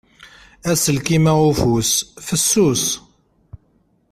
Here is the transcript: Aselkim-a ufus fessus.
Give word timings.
Aselkim-a 0.69 1.33
ufus 1.49 1.91
fessus. 2.25 2.85